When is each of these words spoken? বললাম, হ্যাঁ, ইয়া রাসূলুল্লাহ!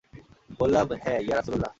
বললাম, 0.59 0.87
হ্যাঁ, 1.03 1.19
ইয়া 1.19 1.35
রাসূলুল্লাহ! 1.35 1.69